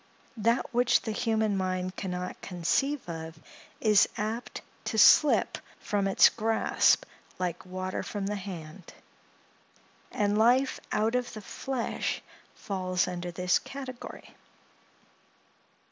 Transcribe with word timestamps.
That 0.37 0.73
which 0.73 1.03
the 1.03 1.11
human 1.11 1.55
mind 1.55 1.95
can 1.95 2.09
not 2.09 2.41
conceive 2.41 3.07
of, 3.07 3.37
is 3.79 4.09
apt 4.17 4.63
to 4.85 4.97
slip 4.97 5.59
from 5.79 6.07
its 6.07 6.27
grasp 6.29 7.05
like 7.37 7.67
water 7.67 8.01
from 8.01 8.25
the 8.25 8.35
hand; 8.35 8.95
and 10.11 10.39
life 10.39 10.79
out 10.91 11.13
of 11.13 11.31
the 11.33 11.41
flesh 11.41 12.23
falls 12.55 13.07
under 13.07 13.29
this 13.29 13.59
category. 13.59 14.33